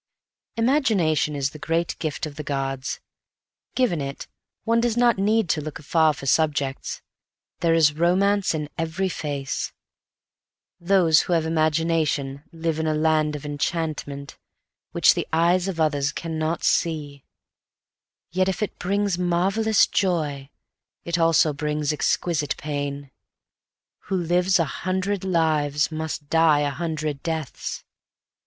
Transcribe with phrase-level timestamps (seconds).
[0.57, 2.99] Imagination is the great gift of the gods.
[3.75, 4.27] Given it,
[4.63, 7.03] one does not need to look afar for subjects.
[7.59, 9.73] There is romance in every face.
[10.79, 14.39] Those who have Imagination live in a land of enchantment
[14.91, 17.23] which the eyes of others cannot see.
[18.31, 20.49] Yet if it brings marvelous joy
[21.05, 23.11] it also brings exquisite pain.
[24.05, 27.83] Who lives a hundred lives must die a hundred deaths.